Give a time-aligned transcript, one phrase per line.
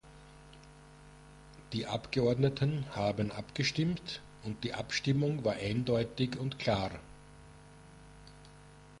[1.73, 6.89] Die Abgeordneten haben abgestimmt, und die Abstimmung war eindeutig und klar.